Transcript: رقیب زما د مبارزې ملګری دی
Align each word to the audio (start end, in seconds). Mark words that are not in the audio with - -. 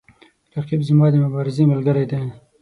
رقیب 0.55 0.81
زما 0.89 1.05
د 1.11 1.15
مبارزې 1.23 1.63
ملګری 1.71 2.05
دی 2.11 2.21